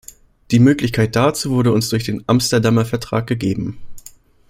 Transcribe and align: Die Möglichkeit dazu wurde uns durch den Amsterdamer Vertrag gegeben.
Die 0.49 0.57
Möglichkeit 0.57 1.15
dazu 1.15 1.51
wurde 1.51 1.71
uns 1.71 1.89
durch 1.89 2.03
den 2.05 2.23
Amsterdamer 2.25 2.85
Vertrag 2.85 3.27
gegeben. 3.27 3.77